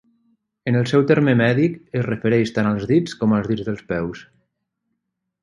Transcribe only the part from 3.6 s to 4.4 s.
dels peus.